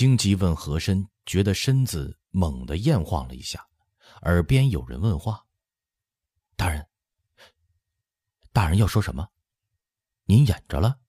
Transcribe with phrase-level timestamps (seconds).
[0.00, 3.68] 荆棘问和珅，觉得身子猛地艳晃了一下，
[4.22, 5.44] 耳边有人问话
[6.56, 6.88] ：“大人，
[8.50, 9.28] 大人要说什么？
[10.24, 11.00] 您演着了。”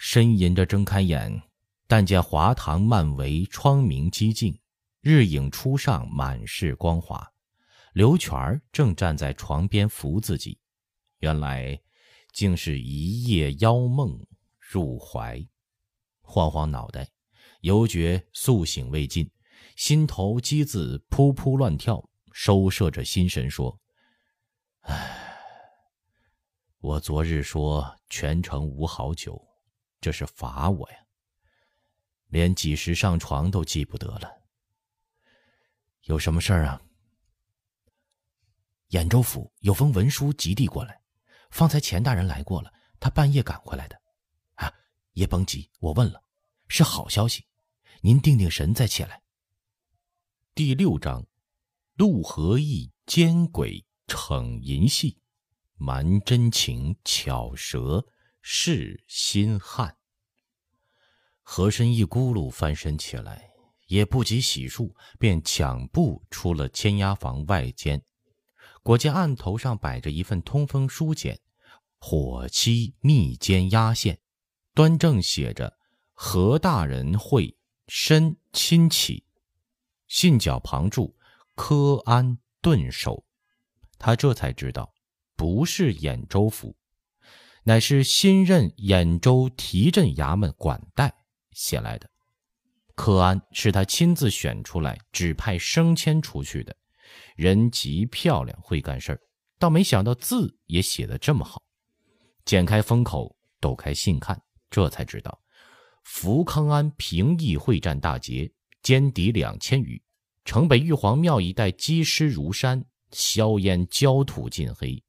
[0.00, 1.40] 呻吟着睁开眼，
[1.86, 4.60] 但见华堂漫围，窗明几净，
[5.00, 7.32] 日影初上，满是光华。
[7.92, 10.58] 刘全儿正站在床边扶自己，
[11.18, 11.80] 原来
[12.32, 14.26] 竟是一夜妖梦
[14.58, 15.46] 入怀，
[16.20, 17.08] 晃晃脑袋，
[17.60, 19.30] 犹觉宿醒未尽，
[19.76, 23.80] 心头机子扑扑乱跳，收摄着心神说
[24.82, 25.34] ：“唉，
[26.78, 29.40] 我昨日说全城无好酒，
[30.00, 30.96] 这是罚我呀，
[32.28, 34.30] 连几时上床都记不得了。
[36.02, 36.80] 有什么事儿啊？”
[38.90, 41.02] 兖州府有封文书急递过来，
[41.50, 44.00] 方才钱大人来过了，他半夜赶回来的。
[44.54, 44.72] 啊，
[45.12, 46.22] 也甭急，我问了，
[46.68, 47.46] 是好消息，
[48.02, 49.22] 您定定神再起来。
[50.54, 51.26] 第六章，
[51.94, 55.18] 陆和义奸鬼逞淫戏，
[55.76, 58.06] 瞒真情巧舌
[58.42, 59.96] 是心汉。
[61.42, 63.50] 和珅一咕噜翻身起来，
[63.86, 68.04] 也不及洗漱，便抢步出了监押房外间。
[68.82, 71.40] 果见案头上摆着一份通风书简，
[71.98, 74.20] 火漆密监押线，
[74.74, 75.77] 端正写着
[76.20, 79.24] “何大人会身亲启”，
[80.08, 81.16] 信角旁注
[81.54, 83.24] “科安顿首”。
[84.00, 84.92] 他这才知道，
[85.36, 86.74] 不是兖州府，
[87.62, 91.14] 乃是新任兖州提镇衙门管带
[91.52, 92.10] 写来的。
[92.96, 96.76] 科安是他亲自选出来，指派升迁出去的。
[97.36, 99.20] 人极漂亮，会干事儿，
[99.56, 101.62] 倒没想到字也写得这么好。
[102.44, 105.40] 剪开封口，抖开信看，这才知道，
[106.10, 108.50] 福康安平邑会战大捷，
[108.82, 110.02] 歼敌两千余，
[110.44, 115.00] 城北玉皇庙一带积尸如山，硝烟焦土尽黑，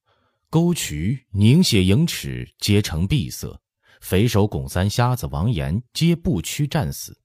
[0.50, 3.60] 沟渠凝血盈尺，皆成碧色。
[4.02, 7.18] 匪首巩三瞎子王岩皆不屈战死。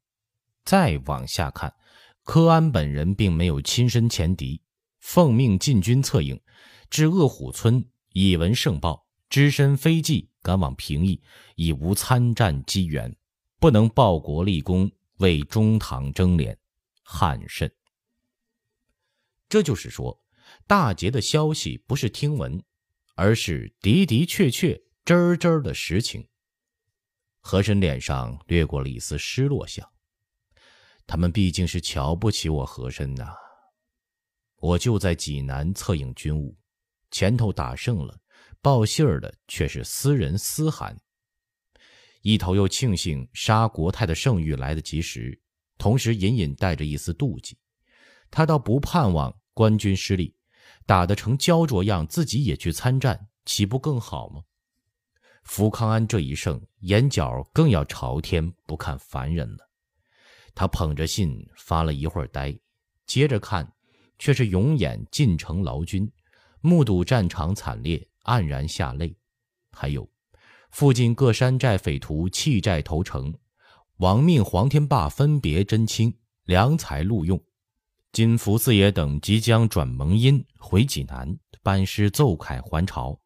[0.64, 1.74] 再往下看，
[2.22, 4.62] 柯安本人并没有亲身前敌。
[5.00, 6.40] 奉命进军策应，
[6.88, 11.20] 至恶虎村，已闻胜报，只身飞骑赶往平邑，
[11.56, 13.14] 已无参战机缘，
[13.64, 16.58] 不能报国立功，为中堂争脸，
[17.02, 17.74] 憾甚。
[19.48, 20.22] 这就是说，
[20.66, 22.62] 大捷的消息不是听闻，
[23.14, 26.28] 而是的的确确、真真的实情。
[27.40, 29.90] 和珅脸上掠过了一丝失落相，
[31.06, 33.32] 他们毕竟是瞧不起我和珅呐。
[34.56, 36.54] 我就在济南策应军务，
[37.10, 38.20] 前头打胜了，
[38.60, 40.94] 报信儿的却是私人私函。
[42.24, 45.38] 一头又庆幸杀国泰的圣谕来得及时，
[45.76, 47.58] 同时隐隐带着一丝妒忌。
[48.30, 50.34] 他倒不盼望官军失利，
[50.86, 54.42] 打得成焦灼样，自己也去参战，岂不更好吗？
[55.42, 59.68] 福康安这一胜，眼角更要朝天，不看凡人了。
[60.54, 62.58] 他捧着信发了一会儿呆，
[63.06, 63.70] 接着看。
[64.16, 66.10] 却是永远进城劳军，
[66.60, 69.14] 目睹战场惨烈，黯然下泪。
[69.72, 70.08] 还有，
[70.74, 73.32] 附近各山寨匪徒弃寨投诚，
[73.98, 76.12] 亡命黄天霸分别真卿，
[76.46, 77.40] 良才录用。
[78.10, 83.20] 今福四爷等即将转蒙阴回济南，班师奏凯还朝。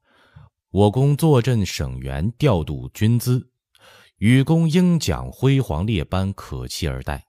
[0.69, 3.51] 我公坐镇省员，调度军资，
[4.19, 7.29] 与公应奖辉煌列班，可期而待。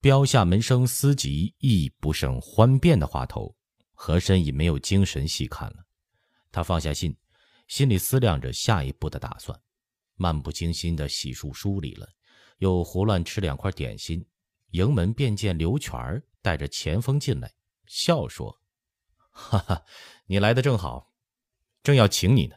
[0.00, 3.54] 标下门生司级亦不胜欢变的话头，
[3.92, 5.76] 和珅已没有精神细看了。
[6.50, 7.16] 他放下信，
[7.72, 9.58] 心里思量着下一步的打算，
[10.16, 12.06] 漫不经心地洗漱梳理了，
[12.58, 14.22] 又胡乱吃两块点心。
[14.72, 17.50] 迎门便见刘全带着钱锋进来，
[17.86, 18.60] 笑说
[19.32, 19.82] ：“哈哈，
[20.26, 21.14] 你来的正好，
[21.82, 22.54] 正要请你呢。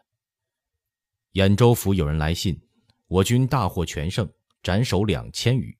[1.31, 2.61] 兖州府有人来信，
[3.07, 4.29] 我军大获全胜，
[4.61, 5.73] 斩首两千余。”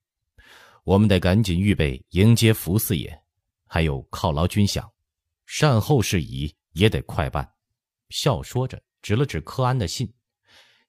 [0.86, 3.21] 我们得赶紧预备迎接福四爷，
[3.65, 4.89] 还有犒劳军饷，
[5.45, 7.54] 善后事宜也得快办。
[8.07, 10.16] 笑说着，指了指柯安的信：“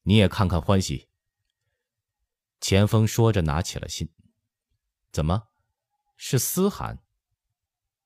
[0.05, 1.11] 你也看看欢喜。”
[2.63, 4.09] 钱锋说着，拿起了信
[5.13, 5.49] ：“怎么，
[6.17, 6.99] 是私函？”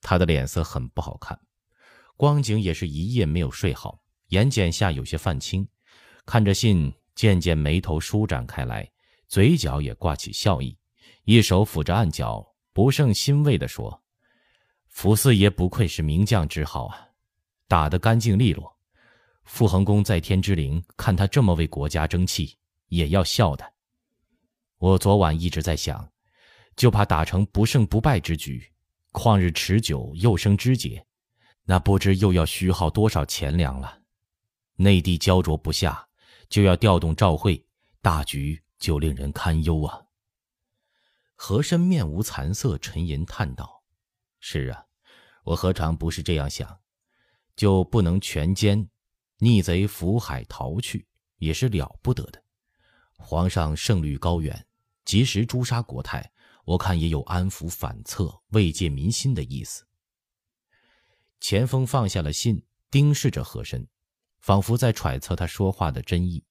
[0.02, 1.40] 他的脸色很不好看，
[2.16, 5.68] 光景也是一夜没有睡好，眼睑下有些泛青，
[6.26, 8.90] 看着信，渐渐眉头舒展开来，
[9.28, 10.76] 嘴角也挂起笑意。
[11.22, 14.02] 一手抚着案角，不胜欣慰地说
[14.90, 17.10] ：“福四爷不愧是名将之号啊，
[17.68, 18.79] 打得干净利落。
[19.50, 22.56] 傅恒公在天之灵，看他这么为国家争气，
[22.86, 23.74] 也要笑的。
[24.78, 26.08] 我昨晚一直在想，
[26.76, 28.72] 就怕打成不胜不败之局，
[29.10, 31.04] 旷日持久，又生枝节，
[31.64, 34.00] 那不知又要虚耗多少钱粮了。
[34.76, 36.08] 内地焦灼不下，
[36.48, 37.62] 就要调动赵会，
[38.00, 40.00] 大局就令人堪忧啊。
[41.34, 43.82] 和珅面无惭色，沉吟叹道
[44.38, 44.84] ：“是啊，
[45.42, 46.78] 我何尝不是这样想？
[47.56, 48.86] 就不能全歼，
[49.40, 51.06] 逆贼福海逃去，
[51.38, 52.42] 也是了不得的。
[53.18, 54.66] 皇上胜率高远，
[55.04, 56.30] 及时诛杀国泰。”
[56.66, 59.84] 我看也有安抚反侧、慰藉民心的意思。
[61.40, 63.88] 钱锋放下了信，盯视着和珅，
[64.40, 66.44] 仿佛在揣测他说话的真意。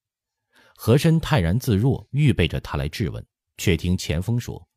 [0.75, 3.25] 和珅泰然自若，预备着他来质问。
[3.55, 4.67] 却听钱锋说：“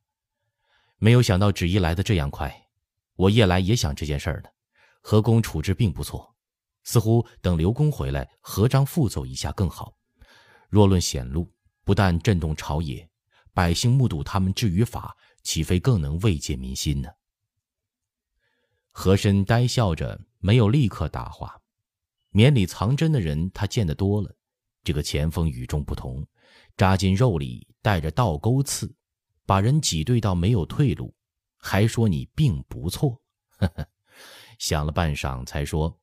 [0.99, 2.69] 没有想到旨意来得这样快，
[3.15, 4.51] 我夜来也想这件事儿呢。
[5.01, 6.32] 何公处置并不错，
[6.85, 9.95] 似乎等刘公回来，合章复奏一下更好。
[10.69, 11.53] 若论显露，
[11.85, 13.09] 不但震动朝野，
[13.53, 17.11] 百姓目睹他们治于法。”岂非更能慰藉民心呢？
[18.93, 21.61] 和珅呆笑着，没有立刻答话。
[22.31, 24.33] 绵里藏针的人，他见得多了。
[24.85, 26.25] 这个前锋与众不同，
[26.77, 28.95] 扎进肉里，带着倒钩刺，
[29.45, 31.13] 把人挤兑到没有退路，
[31.57, 33.21] 还说你病不错。
[33.59, 33.89] 呵呵，
[34.61, 36.01] 想了半晌，才说：“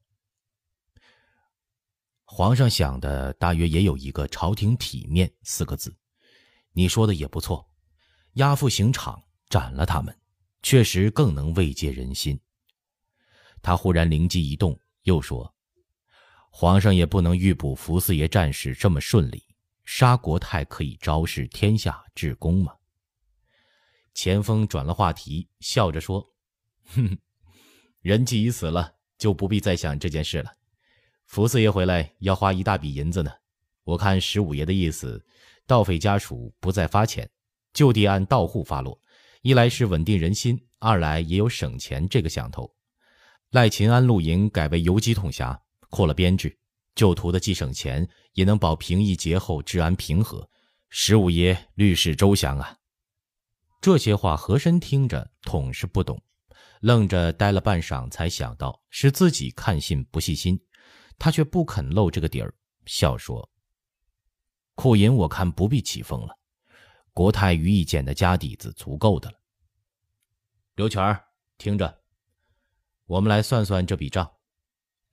[2.31, 5.93] 皇上想的大约也有一个‘朝廷体面’四个字。
[6.73, 7.67] 你说的也不错，
[8.33, 10.15] 押赴刑场。”斩了他们，
[10.61, 12.39] 确实更能慰藉人心。
[13.63, 15.55] 他忽然灵机一动，又说
[16.53, 19.43] ：“皇上也不能预卜福四爷战事这么顺利，
[19.85, 22.75] 杀国泰可以昭示天下至公吗？”
[24.13, 26.31] 钱锋转了话题，笑着说
[26.93, 27.17] ：“哼，
[28.01, 30.58] 人既已死了，就不必再想这件事了。
[31.29, 33.29] 福四爷回来要花一大笔银子呢。
[33.83, 35.23] 我看十五爷的意思，
[35.67, 37.29] 盗匪家属不再发钱，
[37.71, 38.99] 就地按盗户发落。”
[39.43, 42.73] 一来是稳定人心，二来也有省钱这个想头。
[43.51, 45.61] 赖秦安露营改为游击统辖，
[45.91, 46.57] 扩了编制，
[46.95, 50.49] 旧图的既省钱，也能保平易节后治安平和。
[50.89, 52.75] 十五爷虑事周详啊！
[53.79, 56.19] 这些话和珅听着统是不懂，
[56.81, 60.59] 愣着呆了半晌，才想到是自己看信不细心，
[61.19, 62.51] 他却不肯露这个底儿，
[62.85, 63.47] 笑说
[64.73, 66.35] ：“库银我看不必起风了。”
[67.13, 69.37] 国泰余义简的家底子足够的了。
[70.75, 71.21] 刘全儿，
[71.57, 72.01] 听着，
[73.05, 74.31] 我们来算算这笔账。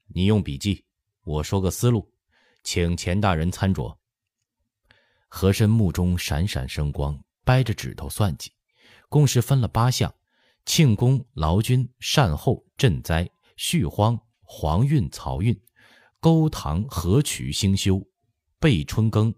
[0.06, 0.84] 你用笔记，
[1.24, 2.14] 我说个思路，
[2.62, 3.98] 请钱大人参酌。
[5.26, 8.52] 和珅目中闪闪生光，掰着指头算计，
[9.08, 10.14] 共是分了八项：
[10.64, 15.60] 庆功、劳军、善后、赈灾、续荒、黄运、漕运、
[16.26, 18.04] 沟塘河渠兴修、
[18.58, 19.32] 备春耕。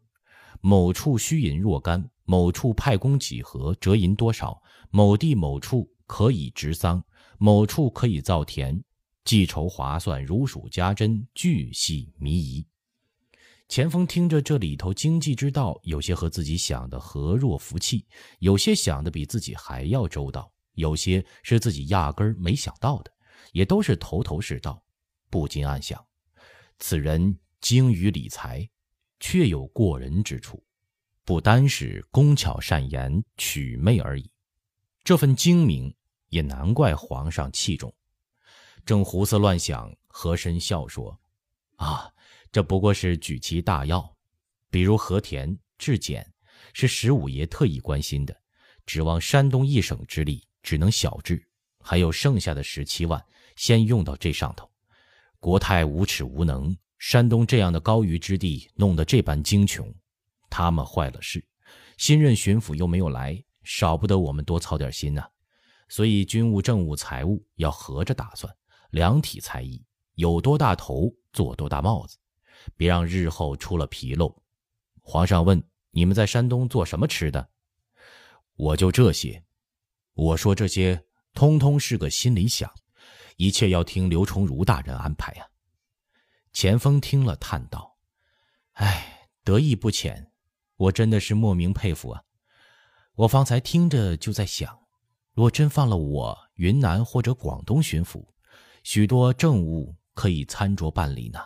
[0.63, 2.11] 某处需银若干。
[2.25, 4.59] 某处派工几何，折银多少？
[4.89, 7.05] 某地某处可以植桑，
[7.37, 8.83] 某处可以造田，
[9.23, 12.67] 计筹划算，如数家珍，巨细靡遗。
[13.69, 18.07] 钱锋听着这里头经济之道，有些和自己想的和若服气，
[18.39, 23.13] 有些想的比自己还要周到，有些是自己压根儿没想到的，
[23.53, 24.83] 也都是头头是道，
[25.29, 26.03] 不禁暗想：
[26.79, 28.69] 此人精于理财，
[29.21, 30.65] 确有过人之处。
[31.25, 34.31] 不单是工巧善言、取媚而已，
[35.05, 35.95] 这份精明
[36.29, 37.95] 也难怪皇上器重。
[38.87, 41.21] 正胡思乱想，和珅笑说
[41.77, 42.11] ：“啊，
[42.51, 44.17] 这不过是举其大要，
[44.71, 46.27] 比如和田、治检，
[46.73, 48.35] 是十五爷特意关心的。
[48.87, 51.47] 指望山东一省之力，只能小治。
[51.81, 53.23] 还有剩下的十七万，
[53.57, 54.71] 先用到这上头。
[55.39, 59.93] 国泰无耻无能，山东这样的高余之地，弄得这般精穷。”
[60.51, 61.45] 他们坏了事，
[61.97, 65.29] 新任巡抚又没有来，少不得我们多操点心呐。
[65.89, 68.53] 所以军务、政务、财务要合着打算，
[68.91, 69.83] 量体裁衣，
[70.15, 72.19] 有多大头做多大帽子，
[72.77, 74.35] 别让日后出了纰漏。
[75.03, 77.49] 皇上问你们在山东做什么吃的，
[78.57, 79.43] 我就这些。
[80.15, 82.71] 我说这些通通是个心里想，
[83.39, 85.49] 一切要听刘崇儒大人安排呀。
[86.53, 87.97] 钱锋听了，叹道
[88.75, 90.31] ：“哎，得意不浅。”
[90.77, 92.23] 我真的是莫名佩服啊！
[93.15, 94.79] 我方才听着就在想，
[95.33, 98.25] 若真放了我云南或者广东巡抚，
[98.85, 101.41] 许多政务可以参酌办理呢。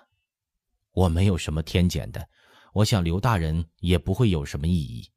[0.92, 2.28] 我没有什么天检的，
[2.74, 5.10] 我想刘大人也不会有什么异议。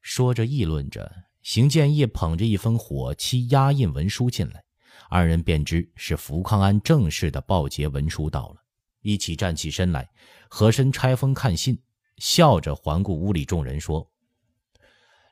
[0.00, 4.63] 说着议论着，邢建业捧着一封火漆压印文书进来，
[5.08, 8.56] 二人便知是福康安正式的报捷文书到了，
[9.00, 10.10] 一起站起身来，
[10.48, 11.80] 和珅拆封看信。
[12.18, 14.08] 笑着环顾屋里众人，说：“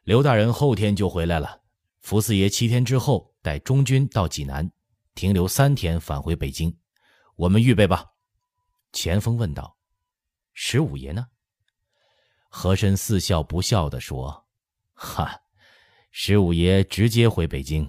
[0.03, 1.61] 刘大人后天就回来了，
[2.01, 4.69] 福四爷七天之后带中军到济南，
[5.15, 6.77] 停留三天返回北京。
[7.37, 8.07] 我们预备吧。
[8.93, 9.77] 钱锋问道
[10.55, 11.29] ：“十五爷呢？”
[12.51, 14.45] 和珅似笑不笑地说
[14.93, 15.41] ：“哈，
[16.11, 17.89] 十五爷直接回北京，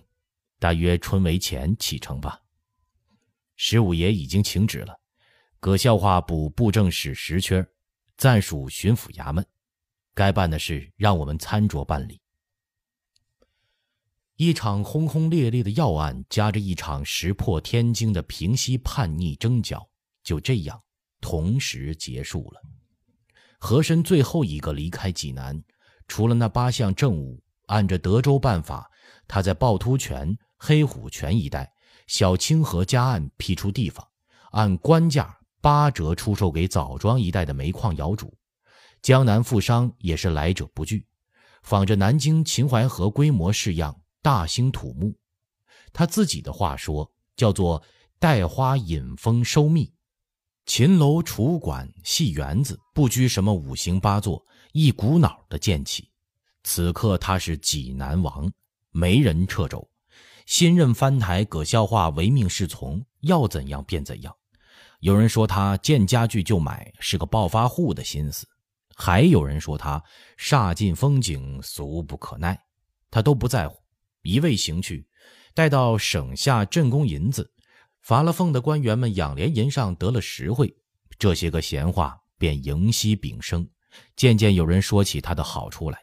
[0.63, 2.39] 大约春闱前启程吧。
[3.57, 4.97] 十五爷已经请旨了，
[5.59, 7.67] 葛孝化补布政使实缺，
[8.15, 9.45] 暂属巡抚衙门，
[10.13, 12.21] 该办的事让我们参酌办理。”
[14.39, 19.85] 一场轰轰烈烈的要案，夹着一场石破天惊的平息叛逆征剿，
[20.23, 20.81] 就这样
[21.19, 22.61] 同时结束了。
[23.59, 25.61] 和珅最后一个离开济南，
[26.07, 28.89] 除了那八项政务，按着德州办法，
[29.27, 30.33] 他在趵突泉、
[30.65, 31.69] 黑虎泉一带
[32.07, 34.07] 小清河夹岸辟出地方，
[34.51, 38.33] 按官价八折出售给枣庄一带的煤矿窑主。
[39.01, 41.05] 江南富商也是来者不拒，
[41.63, 45.13] 仿着南京秦淮河规模式样，大兴土木。
[45.91, 47.83] 他自己的话说，叫做
[48.17, 49.93] “带花引风收蜜”。
[50.65, 54.41] 秦楼楚馆戏园子，不拘什么五行八作，
[54.71, 56.09] 一股脑的建起。
[56.63, 58.49] 此刻他是济南王，
[58.91, 59.85] 没人掣肘。
[60.45, 64.35] 新任藩台葛孝化唯命是从，要怎样便怎样。
[64.99, 68.45] 有人说他见家具就买，是个暴发户的心思；
[68.95, 70.01] 还有人说他
[70.37, 72.59] 煞尽风景，俗不可耐。
[73.09, 73.77] 他都不在乎，
[74.21, 75.05] 一味行去，
[75.53, 77.51] 待到省下镇公银子。
[78.01, 80.75] 罚了俸的官员们养廉银上得了实惠，
[81.17, 83.67] 这些个闲话便迎息丙生，
[84.15, 85.97] 渐渐有人说起他的好处来。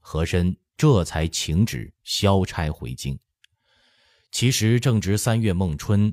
[0.00, 3.18] 和珅这才请旨消差回京。
[4.30, 6.12] 其实正值三月孟春，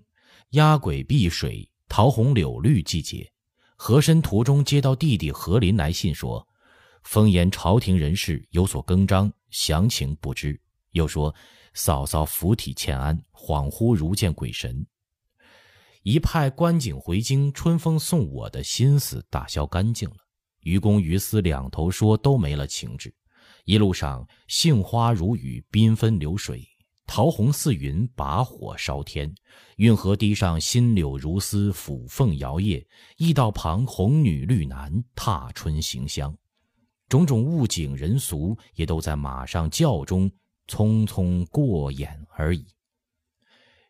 [0.51, 3.29] 鸭鬼避水，桃红柳绿季节。
[3.75, 6.47] 和珅途中接到弟弟和林来信说，
[7.03, 10.57] 风言朝廷人事有所更张，详情不知。
[10.91, 11.33] 又说
[11.73, 14.85] 嫂嫂福体欠安，恍惚如见鬼神。
[16.03, 20.17] 一派关景回京，春风送我的心思打消干净了。
[20.61, 23.13] 于公于私两头说都没了情致。
[23.65, 26.59] 一路上杏花如雨，缤纷流水；
[27.05, 29.33] 桃红似云，把火烧天。
[29.77, 32.85] 运河堤上新柳如丝，抚凤摇曳；
[33.17, 36.35] 驿道旁红女绿男，踏春行香。
[37.09, 40.31] 种种物景人俗，也都在马上轿中
[40.67, 42.65] 匆匆过眼而已。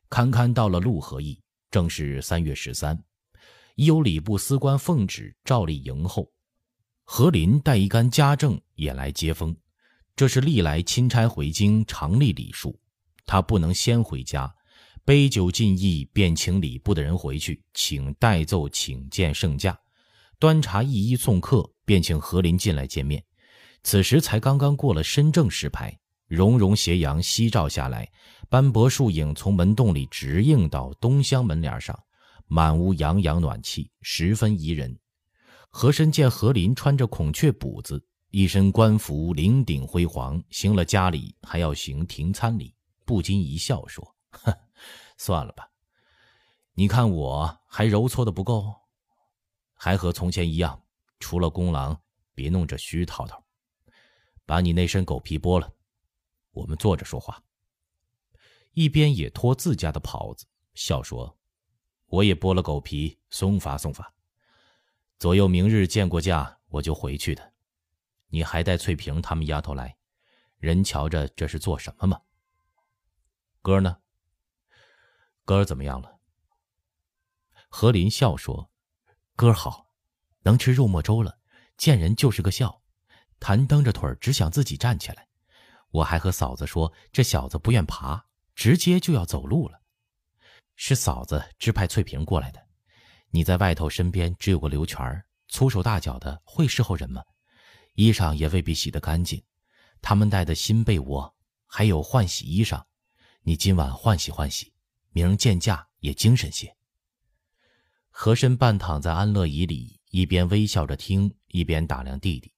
[0.10, 1.40] 堪堪到了陆河驿。
[1.72, 3.04] 正是三月十三，
[3.74, 6.32] 已有礼部司官奉旨照例迎候。
[7.04, 9.58] 何林带一干家政也来接风，
[10.16, 12.80] 这是历来钦差回京常例礼数。
[13.26, 14.54] 他不能先回家，
[15.06, 19.78] 杯酒尽意，便请礼部的人回去，请代奏请见圣驾，
[20.40, 23.24] 端茶一一送客，便请何林进来见面。
[23.84, 25.98] 此时才刚刚过了深正时牌。
[26.26, 28.10] 融融斜阳西照下来，
[28.50, 31.98] 斑驳树影从门洞里直映到东厢门帘上，
[32.48, 34.98] 满屋洋洋暖气，十分宜人。
[35.70, 42.74] 和珅见何林穿着孔雀补子，一身官服，领顶辉煌，行了家礼，还要行停餐礼，
[43.06, 44.54] 不禁一笑，说：“哼，
[45.18, 45.70] 算了吧。
[46.74, 48.74] 你看我还揉搓的不够，
[49.74, 50.84] 还和从前一样，
[51.20, 52.02] 除了公郎，
[52.34, 53.44] 别弄这虚套套，
[54.46, 55.72] 把你那身狗皮剥了。”
[56.54, 57.44] 我们坐着说话，
[58.74, 60.46] 一边也脱自家的袍子，
[60.76, 61.38] 笑说
[62.06, 64.14] ：“我也剥了狗皮，松发松发。
[65.18, 67.54] 左右明日见过驾，我就回去的。
[68.28, 69.98] 你还带翠萍他们丫头来，
[70.58, 72.22] 人瞧着这是做什么吗？
[73.64, 73.98] 哥呢？
[75.46, 76.20] 哥怎么样了？”
[77.70, 78.70] 何林笑说
[79.36, 79.88] ：“哥好，
[80.44, 81.40] 能吃肉末粥了，
[81.78, 82.84] 见人就是个笑，
[83.40, 85.28] 弹蹬着腿只想自己站起来。”
[85.92, 89.82] 我还和嫂子说，这小子不愿爬，直接就要走路了。
[90.76, 92.68] 是嫂子支派翠萍过来的。
[93.30, 97.24] 你在外头身边只有个刘全儿粗手大脚的，会伺候人吗？
[97.94, 99.44] 衣裳也未必洗得干净。
[100.02, 101.36] 他们带的新被窝，
[101.68, 102.84] 还有换洗衣裳，
[103.46, 104.72] 你今晚换洗换洗，
[105.12, 106.74] 明儿见驾也精神些。
[108.10, 112.54] 和珅半躺在安乐椅里，一边微笑着听，一边打量弟弟。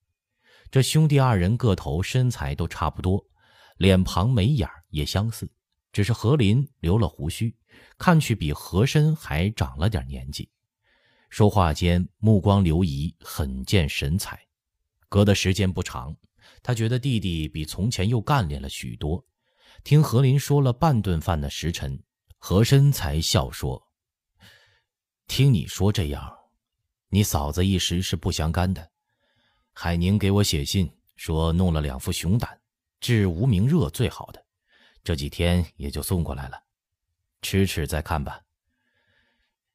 [0.70, 3.26] 这兄弟二人个头身材都差不多，
[3.78, 5.50] 脸庞眉眼也相似，
[5.92, 7.56] 只是何林留了胡须，
[7.98, 10.52] 看去比和珅还长了点年纪。
[11.32, 14.40] 说话间目光流移，很见神采。
[15.10, 16.16] 隔的时间不长，
[16.62, 19.26] 他觉得弟弟比从前又干练了许多。
[19.86, 22.04] 听何林说了半顿饭的时辰，
[22.40, 23.88] 和珅才笑说
[25.28, 26.36] ：“听你说这样，
[27.10, 28.92] 你嫂子一时是不相干的。”
[29.74, 32.60] 海宁给我写信说，弄了两副熊胆，
[33.00, 34.44] 治无名热最好的。
[35.04, 36.64] 这几天也就送过来了，
[37.44, 38.42] 迟迟再看吧。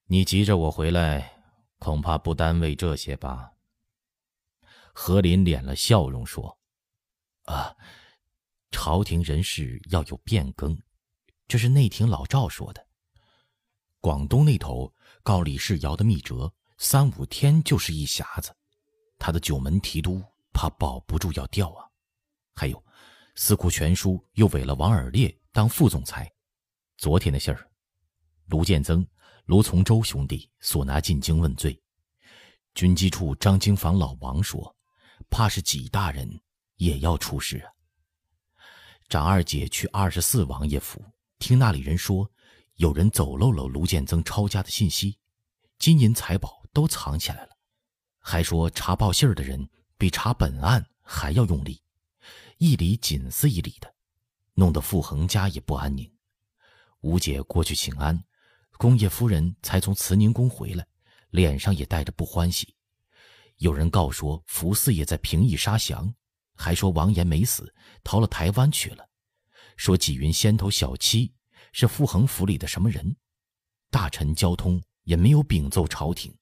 [0.07, 1.41] 你急着我回来，
[1.79, 3.53] 恐怕不单为这些吧？
[4.93, 6.59] 何林敛了笑容说
[7.47, 7.77] ：“啊，
[8.71, 10.79] 朝廷人事要有变更，
[11.49, 12.87] 这是内廷老赵说的。
[14.01, 18.55] 广东那头告李世尧的密折，三五天就是一匣子，
[19.19, 20.23] 他的九门提督
[20.53, 21.85] 怕保不住要掉啊。
[22.55, 22.85] 还有，
[23.35, 26.31] 司库全书又委了王尔烈当副总裁。
[26.97, 27.71] 昨天的信儿，
[28.47, 29.07] 卢建增、
[29.45, 31.81] 卢从周兄弟所拿进京问罪，
[32.75, 34.75] 军机处张经房老王说。”
[35.29, 36.29] 怕是几大人
[36.77, 37.71] 也要出事啊！
[39.11, 41.05] 长二姐去二十四王爷府，
[41.41, 42.31] 听那里人说，
[42.77, 45.19] 有人走漏了卢建增抄家的信息，
[45.81, 47.49] 金银财宝都藏起来了，
[48.21, 51.83] 还说查报信儿的人比查本案还要用力，
[52.59, 53.93] 一里紧似一里的，
[54.55, 56.09] 弄得傅恒家也不安宁。
[57.01, 58.17] 吴姐过去请安，
[58.79, 60.87] 公爷夫人才从慈宁宫回来，
[61.31, 62.77] 脸上也带着不欢喜。
[63.57, 66.15] 有人告说福四爷在平邑杀降，
[66.61, 67.75] 还说王延没死，
[68.05, 69.09] 逃了台湾去了。
[69.79, 71.35] 说纪云先头小七
[71.73, 73.17] 是傅恒府里的什么人，
[73.91, 76.37] 大臣交通也没有禀奏朝廷。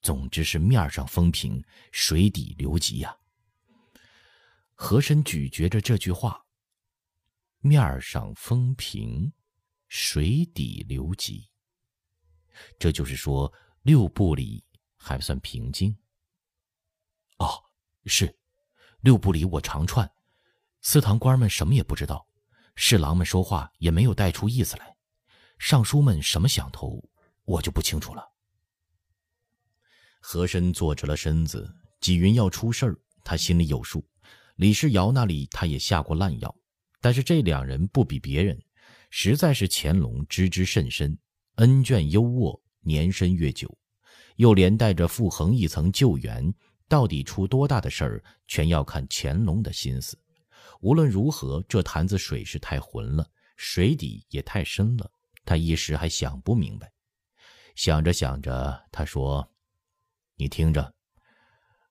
[0.00, 3.16] 总之是面上风平，水底流急呀。
[4.74, 6.44] 和珅咀嚼着这句话
[7.62, 9.32] ：“面上风平，
[9.86, 11.48] 水底流急。”
[12.80, 13.52] 这就是说
[13.82, 14.64] 六部里
[14.96, 15.96] 还算平静。
[17.38, 17.62] 哦，
[18.06, 18.36] 是，
[19.02, 20.08] 六部里我常串，
[20.80, 22.24] 司堂官们什么也不知道，
[22.76, 24.96] 侍郎们说话也没有带出意思来，
[25.58, 27.02] 尚书们什么想头，
[27.44, 28.24] 我就不清楚了。
[30.20, 31.68] 和珅坐直了身子，
[32.00, 34.08] 纪云要出事儿，他心里有数。
[34.54, 36.54] 李世尧那里他也下过烂药，
[37.00, 38.56] 但是这两人不比别人，
[39.10, 41.18] 实在是乾隆知之甚深，
[41.56, 43.76] 恩眷优渥，年深月久，
[44.36, 46.54] 又连带着傅恒一层救援。
[46.92, 50.14] 到底出多大的事儿，全要看乾隆的心思。
[50.82, 53.26] 无论如何，这坛子水是太浑了，
[53.56, 55.10] 水底也太深了。
[55.42, 56.92] 他一时还想不明白。
[57.76, 59.50] 想着想着，他说
[60.36, 60.94] ：“你听着，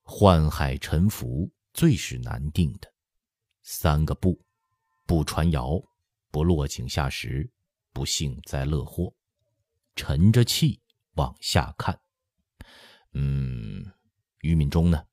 [0.04, 2.88] 宦海沉浮最是难定的，
[3.64, 4.40] 三个不：
[5.04, 5.82] 不传谣，
[6.30, 7.50] 不落井下石，
[7.92, 9.12] 不幸灾乐祸。
[9.96, 10.80] 沉着气
[11.14, 12.00] 往下看。”
[13.14, 13.84] 嗯。
[14.42, 15.06] 于敏中呢？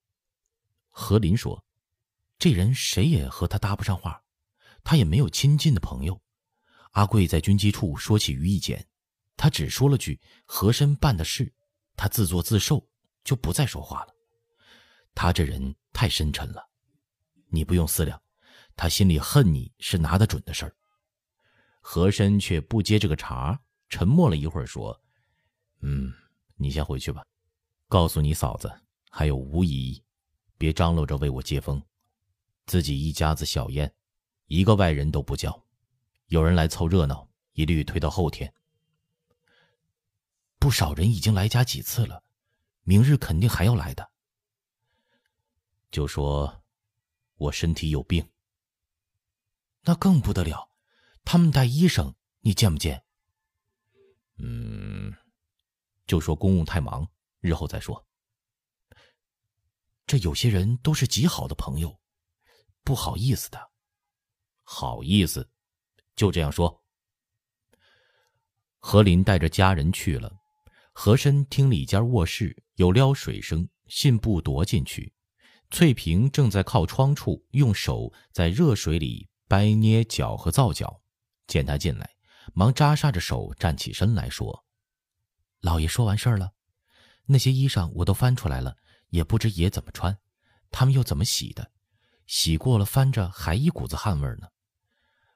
[0.90, 1.64] 何林说
[2.38, 4.22] ：“这人谁也和他搭不上话，
[4.84, 6.22] 他也没有亲近的朋友。”
[6.94, 8.86] 阿贵在军机处说起于义简，
[9.38, 11.54] 他只说了句“和珅办的事”，
[11.96, 12.86] 他自作自受，
[13.24, 14.16] 就不再说话了。
[15.14, 16.68] 他这人太深沉了，
[17.50, 18.20] 你不用思量，
[18.76, 20.76] 他心里恨你是拿得准的事儿。
[21.82, 25.00] 和珅却不接这个茬，沉默了一会儿，说
[25.82, 26.12] ：“嗯，
[26.56, 27.24] 你先回去吧，
[27.88, 28.74] 告诉你嫂子。”
[29.10, 30.02] 还有吴姨，
[30.58, 31.84] 别张罗着为我接风，
[32.68, 33.94] 自己一家子小宴，
[34.46, 35.66] 一个外人都不叫，
[36.28, 38.54] 有人来凑热闹，一律推到后天。
[40.60, 42.24] 不少人已经来家几次了，
[42.84, 44.12] 明日肯定还要来的。
[45.90, 46.64] 就说，
[47.36, 48.30] 我身体有病。
[49.84, 50.70] 那更不得了，
[51.26, 53.04] 他们带医生，你见不见？
[54.38, 55.14] 嗯，
[56.06, 58.06] 就说公务太忙，日后再说。
[60.10, 62.00] 这有些人都是极好的朋友，
[62.84, 63.70] 不好意思的。
[64.64, 65.48] 好意思，
[66.16, 66.84] 就这样说。
[68.80, 70.36] 何林带着家人去了，
[70.94, 75.14] 和珅听里间卧室有撩水声，信步踱进去。
[75.70, 81.04] 翠萍正在靠窗处用手在热水里掰捏脚和皂角，
[81.46, 82.10] 见他进来，
[82.56, 84.66] 忙扎煞着手站起身来说
[85.62, 86.54] ：“老爷说完事儿了，
[87.28, 88.76] 那些衣裳我都翻出来了。”
[89.10, 90.18] 也不知爷怎么穿，
[90.72, 91.72] 他们又怎么洗的？
[92.26, 94.48] 洗过了翻着还一股子汗味呢。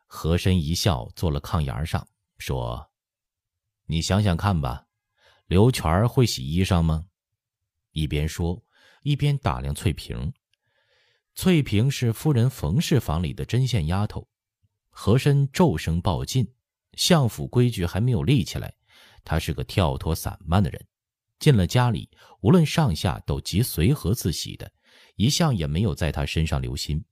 [0.06, 2.08] 和珅一笑，坐了炕沿上，
[2.38, 2.92] 说
[3.88, 4.86] ：“你想想看吧，
[5.48, 7.08] 刘全会洗衣裳吗？”
[7.94, 8.64] 一边说，
[9.02, 10.34] 一边打量翠萍。
[11.34, 14.30] 翠萍是夫人冯氏房里的针线丫头。
[14.96, 16.54] 和珅骤声报进，
[16.94, 18.76] 相府规矩还没有立起来，
[19.24, 20.88] 他是个跳脱散漫的人。
[21.43, 24.71] 进了家里，无论上下都极随和自喜的，
[25.17, 27.03] 一向也没有在他身上留心。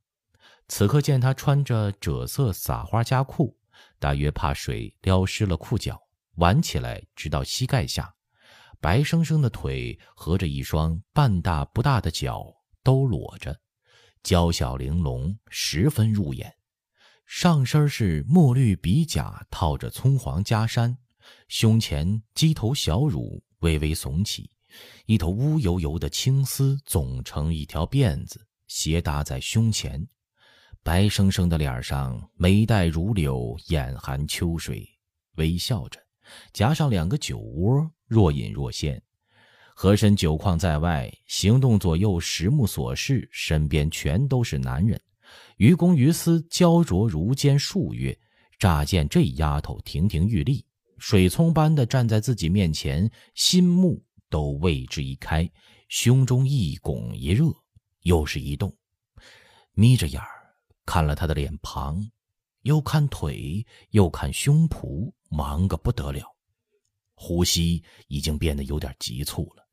[0.70, 3.58] 此刻见他穿着赭色撒花夹裤，
[4.00, 6.00] 大约怕水撩湿了裤脚，
[6.36, 8.16] 挽起来直到膝盖下，
[8.80, 12.42] 白生生的腿和着一双半大不大的脚
[12.84, 13.60] 都裸着，
[14.24, 16.56] 娇小玲珑，十分入眼。
[17.26, 20.98] 上身是墨绿比甲，套着葱黄袈衫，
[21.50, 24.50] 胸前鸡头小乳微微耸起，
[25.06, 30.08] 一头乌油油的青丝总成一条辫子，斜搭在胸前，
[30.84, 34.88] 白生生的脸上眉黛如柳，眼含秋水，
[35.36, 36.00] 微笑着，
[36.54, 39.02] 夹上两个酒窝，若隐若现。
[39.74, 45.02] 和珅酒况在外，行动左右，实目所视，身边全都是男人。
[45.58, 48.18] 于公于私，焦灼如煎数月，
[48.60, 50.64] 乍见这丫头亭亭玉立，
[51.02, 55.52] 水葱般的站在自己面前，心目都为之一开，
[55.90, 57.52] 胸中一拱一热，
[58.02, 58.78] 又是一动，
[59.72, 62.08] 眯着眼儿看了他的脸庞，
[62.62, 66.24] 又看腿，又看胸脯，忙个不得了，
[67.16, 69.68] 呼吸已经变得有点急促了。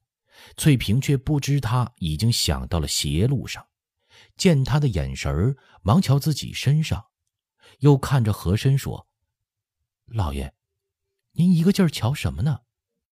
[0.57, 3.63] 翠萍却不知他已经想到了邪路上。
[4.39, 7.05] 见他的眼神儿，忙瞧自己身上，
[7.81, 9.07] 又看着和珅说
[10.09, 10.55] ：“老爷，
[11.39, 12.59] 您一个劲儿瞧什么呢？”